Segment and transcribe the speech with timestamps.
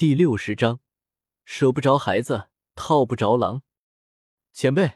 [0.00, 0.80] 第六十章，
[1.44, 3.62] 舍不着孩子套不着狼。
[4.50, 4.94] 前辈，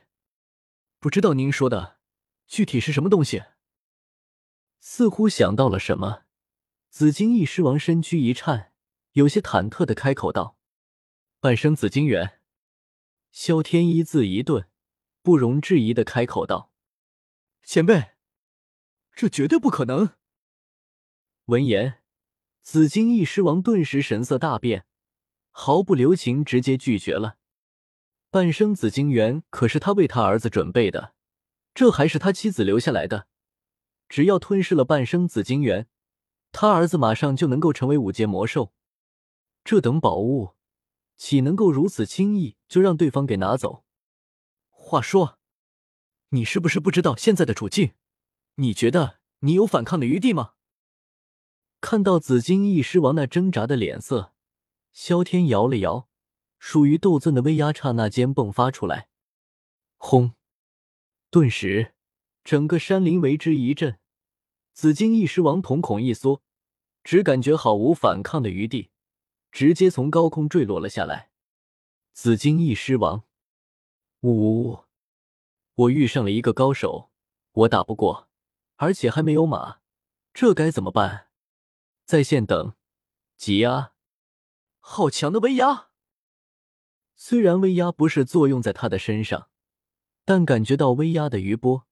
[0.99, 1.99] 不知道您说的
[2.47, 3.45] 具体是什么东西？
[4.81, 6.23] 似乎想到了什么，
[6.89, 8.73] 紫金翼狮王身躯一颤，
[9.13, 10.57] 有些忐忑的开口道
[11.39, 12.41] ：“半生紫金元。”
[13.31, 14.71] 萧天一字一顿，
[15.21, 16.73] 不容置疑的开口道
[17.63, 18.13] ：“前辈，
[19.15, 20.15] 这绝对不可能。”
[21.45, 22.03] 闻言，
[22.63, 24.87] 紫金翼狮王顿时神色大变。
[25.57, 27.37] 毫不留情，直接拒绝了。
[28.29, 31.15] 半生紫晶元可是他为他儿子准备的，
[31.73, 33.29] 这还是他妻子留下来的。
[34.09, 35.87] 只要吞噬了半生紫晶元，
[36.51, 38.73] 他儿子马上就能够成为五阶魔兽。
[39.63, 40.55] 这等宝物，
[41.17, 43.85] 岂能够如此轻易就让对方给拿走？
[44.71, 45.39] 话说，
[46.31, 47.93] 你是不是不知道现在的处境？
[48.57, 50.55] 你觉得你有反抗的余地吗？
[51.81, 54.34] 看到紫金翼狮王那挣扎的脸色。
[54.95, 56.09] 萧天摇了摇，
[56.61, 59.09] 属于斗尊的威压刹那间迸发出来，
[59.97, 60.35] 轰！
[61.31, 61.95] 顿时，
[62.45, 63.99] 整个山林为之一震。
[64.73, 66.43] 紫金翼狮王瞳孔一缩，
[67.03, 68.91] 只感觉毫无反抗的余地，
[69.51, 71.31] 直接从高空坠落了下来。
[72.13, 73.25] 紫金翼狮王，
[74.21, 74.85] 呜呜呜！
[75.75, 77.11] 我遇上了一个高手，
[77.51, 78.29] 我打不过，
[78.77, 79.81] 而且还没有马，
[80.33, 81.27] 这该怎么办？
[82.05, 82.75] 在线等，
[83.37, 83.94] 急啊！
[84.87, 85.89] 好强的威压！
[87.15, 89.49] 虽然威压不是作用在他的身上，
[90.27, 91.87] 但感觉到威压的余波，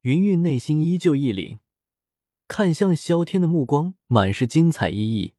[0.00, 1.60] 云云内心依旧一凛，
[2.48, 5.34] 看向萧天的目光满是精彩意义。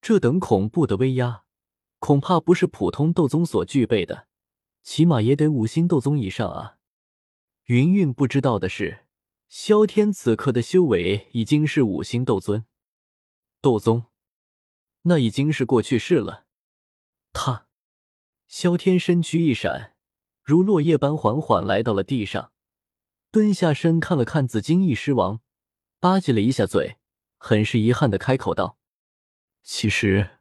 [0.00, 1.42] 这等恐怖的威压，
[1.98, 4.28] 恐怕不是普通斗宗所具备的，
[4.84, 6.78] 起码也得五星斗宗以上啊！
[7.64, 9.06] 云云不知道的是，
[9.48, 12.64] 萧天此刻的修为已经是五星斗尊，
[13.60, 14.09] 斗宗。
[15.02, 16.46] 那已经是过去式了。
[17.32, 17.66] 他，
[18.46, 19.94] 萧天身躯一闪，
[20.42, 22.52] 如落叶般缓缓来到了地上，
[23.30, 25.40] 蹲下身看了看紫金翼狮王，
[26.00, 26.98] 吧唧了一下嘴，
[27.38, 28.76] 很是遗憾的开口道
[29.62, 30.38] ：“其实，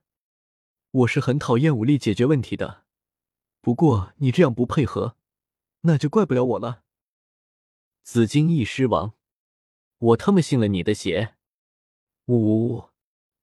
[0.92, 2.84] 我是很讨厌武力解决问题的。
[3.62, 5.16] 不过你这样不配合，
[5.82, 6.84] 那就怪不了我了。”
[8.02, 9.14] 紫金翼狮王，
[10.00, 11.36] 我他妈信了你的邪！
[12.26, 12.89] 呜呜呜！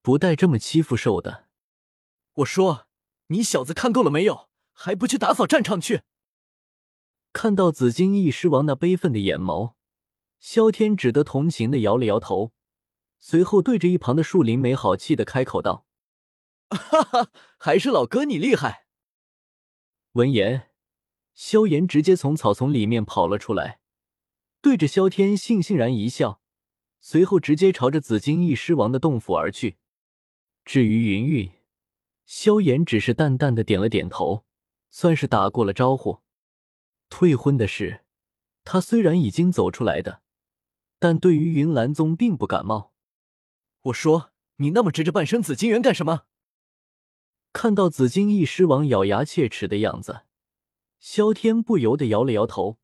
[0.06, 1.48] 不带这么欺负兽的！
[2.34, 2.86] 我说，
[3.26, 4.48] 你小子看够了没有？
[4.72, 6.02] 还不去打扫战场去？
[7.32, 9.74] 看到紫金翼狮王那悲愤的眼眸，
[10.38, 12.52] 萧天只得同情的摇了摇头，
[13.18, 15.88] 随后对着一旁的树林没好气的开口道
[16.70, 18.86] ：“哈哈，还是老哥你厉害。”
[20.14, 20.70] 闻言，
[21.34, 23.80] 萧炎直接从草丛里面跑了出来，
[24.60, 26.40] 对着萧天悻悻然一笑，
[27.00, 29.78] 随后直接朝着紫金翼狮王的洞府而去。
[30.66, 31.52] 至于云云，
[32.24, 34.44] 萧炎只是淡淡的点了点头，
[34.90, 36.22] 算是打过了招呼。
[37.08, 38.00] 退婚的事，
[38.64, 40.22] 他虽然已经走出来的，
[40.98, 42.92] 但对于云岚宗并不感冒。
[43.82, 46.24] 我说，你那么执着半生紫金元干什么？
[47.52, 50.22] 看到紫金翼狮王咬牙切齿的样子，
[50.98, 52.78] 萧天不由得摇了摇头，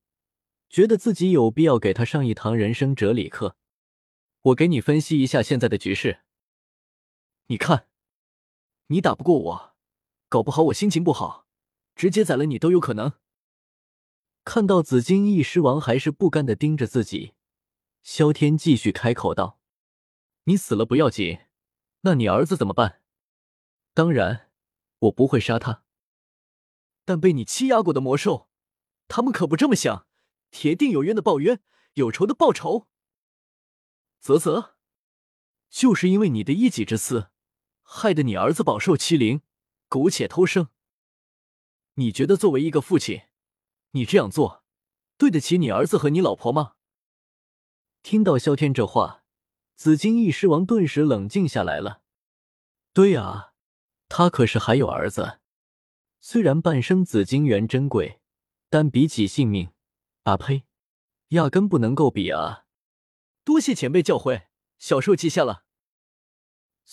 [0.70, 3.56] 觉得自己有必要给他上一堂人生哲理课。
[4.42, 6.20] 我给你分析一下现在的局势。
[7.52, 7.86] 你看，
[8.86, 9.74] 你打不过我，
[10.30, 11.46] 搞不好我心情不好，
[11.94, 13.12] 直接宰了你都有可能。
[14.42, 17.34] 看到紫金翼狮王还是不甘的盯着自己，
[18.02, 19.60] 萧天继续开口道
[20.44, 21.40] ：“你死了不要紧，
[22.00, 23.02] 那你儿子怎么办？
[23.92, 24.50] 当然，
[25.00, 25.84] 我不会杀他，
[27.04, 28.48] 但被你欺压过的魔兽，
[29.08, 30.06] 他们可不这么想，
[30.50, 31.60] 铁定有冤的报冤，
[31.92, 32.88] 有仇的报仇。
[34.22, 34.76] 啧啧，
[35.68, 37.28] 就是因为你的一己之私。”
[37.94, 39.42] 害得你儿子饱受欺凌，
[39.86, 40.68] 苟且偷生。
[41.96, 43.24] 你觉得作为一个父亲，
[43.90, 44.64] 你这样做
[45.18, 46.76] 对得起你儿子和你老婆吗？
[48.02, 49.24] 听到萧天这话，
[49.76, 52.00] 紫金翼狮王顿时冷静下来了。
[52.94, 53.52] 对啊，
[54.08, 55.40] 他可是还有儿子。
[56.18, 58.22] 虽然半生紫金元珍贵，
[58.70, 59.70] 但比起性命，
[60.22, 60.64] 啊呸，
[61.28, 62.64] 压根不能够比啊！
[63.44, 64.46] 多谢前辈教诲，
[64.78, 65.64] 小兽记下了。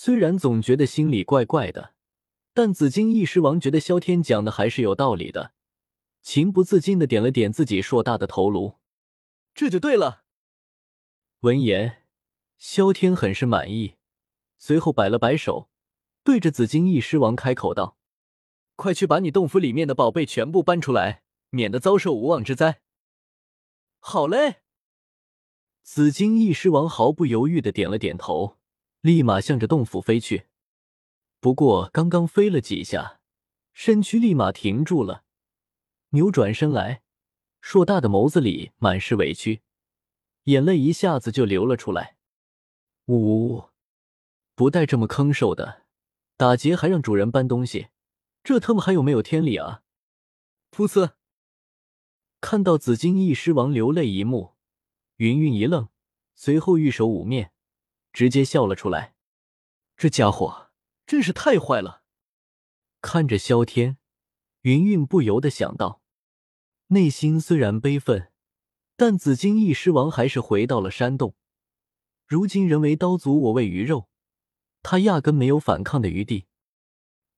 [0.01, 1.94] 虽然总觉得心里怪怪的，
[2.54, 5.51] 但紫金翼狮王觉得萧天讲的还是有道理的，
[6.22, 8.75] 情不自禁的点了点自己硕大的头颅。
[9.54, 10.24] 这就对了。
[11.42, 12.04] 闻言，
[12.57, 13.96] 萧天很是满意，
[14.57, 15.69] 随后摆了摆手，
[16.24, 17.98] 对着紫金翼狮王开口道
[18.78, 22.80] ：“快去把你洞府里面的宝贝全部搬出来，免得遭受无妄之灾。”
[24.00, 24.62] 好嘞。
[25.84, 28.58] 紫金翼狮王毫不犹豫的点了点头。
[29.01, 30.48] 立马向着洞府飞去。
[31.40, 33.22] 不过刚刚飞了几下，
[33.74, 35.24] 身躯立马停住了，
[36.10, 37.01] 扭转身来，
[37.62, 39.62] 硕大的眸子里满是委屈，
[40.44, 42.18] 眼泪一下子就流了出来。
[43.06, 43.69] 呜呜呜！
[44.54, 45.86] 不带这么坑兽的，
[46.36, 47.88] 打劫还让主人搬东西，
[48.44, 49.84] 这他妈还有没有天理啊？
[50.72, 51.13] 噗呲！
[52.42, 54.56] 看到紫金翼狮王流泪一幕，
[55.16, 55.88] 云云一愣，
[56.36, 57.54] 随后玉手捂面，
[58.13, 59.15] 直接笑了出来。
[59.97, 60.71] 这家伙
[61.06, 62.03] 真是太坏了！
[63.01, 63.97] 看着萧天，
[64.61, 66.01] 云云不由得想到，
[66.88, 68.31] 内心虽然悲愤，
[68.95, 71.35] 但紫金翼狮王还是回到了山洞。
[72.25, 74.09] 如今人为刀俎，我为鱼肉。
[74.81, 76.45] 他压根没有反抗的余地，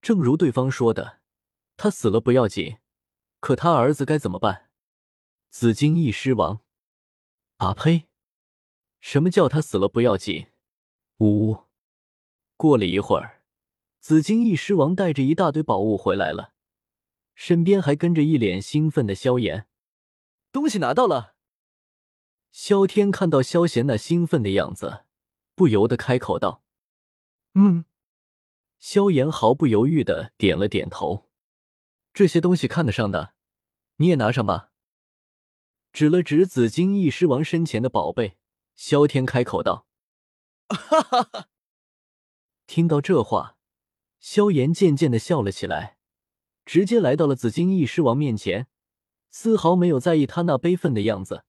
[0.01, 1.21] 正如对方说的，
[1.77, 2.77] 他死了不要紧，
[3.39, 4.69] 可他儿子该怎么办？
[5.49, 6.61] 紫金翼狮王，
[7.57, 8.07] 啊呸！
[8.99, 10.47] 什么叫他死了不要紧？
[11.21, 11.65] 呜呜！
[12.57, 13.43] 过了一会儿，
[13.99, 16.53] 紫金翼狮王带着一大堆宝物回来了，
[17.35, 19.67] 身边还跟着一脸兴奋的萧炎。
[20.51, 21.35] 东西拿到了。
[22.51, 25.05] 萧天看到萧贤那兴奋的样子，
[25.53, 26.63] 不由得开口道。
[27.53, 27.85] 嗯，
[28.79, 31.29] 萧炎毫不犹豫的点了点头。
[32.13, 33.35] 这些东西看得上的，
[33.97, 34.71] 你也拿上吧。
[35.93, 38.37] 指了指紫金翼狮王身前的宝贝，
[38.75, 39.85] 萧天开口道：“！”
[40.73, 41.47] 哈哈哈
[42.67, 43.57] 听到这话，
[44.19, 45.97] 萧炎渐渐的笑了起来，
[46.65, 48.67] 直接来到了紫金翼狮王面前，
[49.29, 51.43] 丝毫没有在意他那悲愤的样子，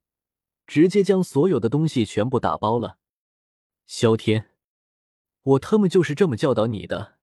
[0.66, 2.98] 直接将所有的东西全部打包了。
[3.86, 4.50] 萧天。
[5.42, 7.18] 我他妈就是这么教导你的，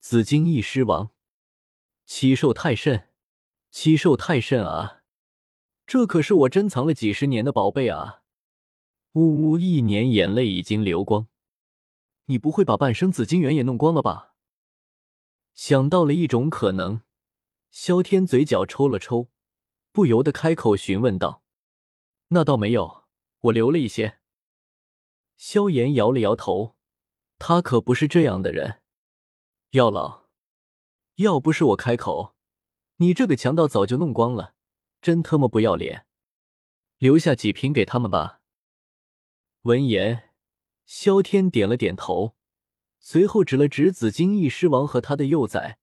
[0.00, 1.12] 紫金翼狮王，
[2.04, 3.08] 七兽太甚，
[3.70, 5.04] 七兽太甚啊！
[5.86, 8.24] 这可是我珍藏了几十年的宝贝啊！
[9.16, 11.26] 呜呜，一年眼泪已经流光，
[12.26, 14.34] 你不会把半生紫金元也弄光了吧？
[15.54, 17.00] 想到了一种可能，
[17.70, 19.30] 萧天嘴角抽了抽，
[19.90, 21.42] 不由得开口询问道
[22.28, 23.04] ：“那倒没有，
[23.40, 24.18] 我留了一些。”
[25.38, 26.76] 萧炎摇了摇头。
[27.38, 28.82] 他可不是这样的人，
[29.70, 30.24] 药老，
[31.14, 32.34] 要不是我开口，
[32.96, 34.54] 你这个强盗早就弄光了，
[35.00, 36.06] 真他妈不要脸！
[36.98, 38.35] 留下几瓶给他们吧。
[39.66, 40.30] 闻言，
[40.84, 42.36] 萧天点了点头，
[43.00, 45.80] 随后指了指紫金翼狮王和他的幼崽，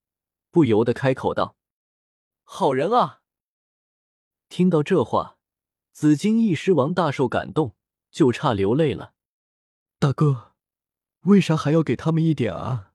[0.52, 1.58] 不由得开口道
[2.44, 3.24] ：“好人啊！”
[4.48, 5.38] 听到这话，
[5.92, 7.76] 紫金翼狮王大受感动，
[8.10, 9.16] 就差流泪了。
[10.00, 10.54] 大哥。
[11.24, 12.94] 为啥还要给他们一点啊？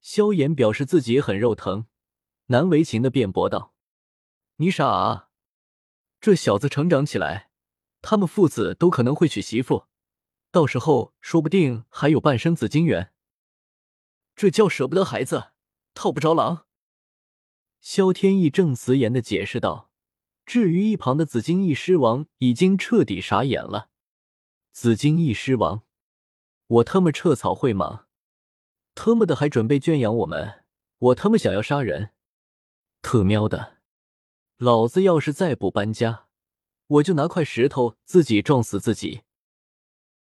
[0.00, 1.86] 萧炎表示自己也很肉疼，
[2.46, 3.74] 难为情的辩驳道
[4.56, 5.28] ：“你傻啊？
[6.20, 7.47] 这小子成长起来，
[8.00, 9.86] 他们父子都可能会娶媳妇，
[10.50, 13.12] 到时候说不定还有半生紫金元。
[14.34, 15.52] 这叫舍不得孩子
[15.94, 16.66] 套不着狼。”
[17.80, 19.90] 萧天意正辞严的解释道。
[20.44, 23.90] 至于一旁的紫金翼狮王，已经彻底傻眼了。
[24.72, 25.82] 紫金翼狮王。
[26.68, 28.06] 我他妈撤草会吗？
[28.94, 30.64] 他妈的还准备圈养我们？
[30.98, 32.12] 我他妈想要杀人！
[33.02, 33.78] 特喵的，
[34.56, 36.27] 老子要是再不搬家，
[36.88, 39.20] 我就拿块石头自己撞死自己！